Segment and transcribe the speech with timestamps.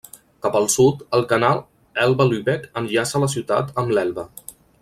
[0.45, 1.61] Cap al sud, el canal
[2.07, 4.29] Elba-Lübeck enllaça la ciutat amb l'Elba.